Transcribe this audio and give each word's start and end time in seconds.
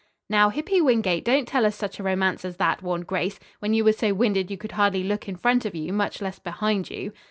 "Now, 0.31 0.49
Hippy 0.49 0.81
Wingate, 0.81 1.23
don't 1.23 1.47
tell 1.47 1.63
us 1.63 1.75
such 1.75 1.99
a 1.99 2.03
romance 2.03 2.43
as 2.43 2.57
that," 2.57 2.81
warned 2.81 3.05
Grace, 3.05 3.39
"when 3.59 3.75
you 3.75 3.83
were 3.83 3.93
so 3.93 4.15
winded 4.15 4.49
you 4.49 4.57
could 4.57 4.71
hardly 4.71 5.03
look 5.03 5.29
in 5.29 5.35
front 5.35 5.63
of 5.63 5.75
you, 5.75 5.93
much 5.93 6.23
less 6.23 6.39
behind 6.39 6.89
you." 6.89 7.13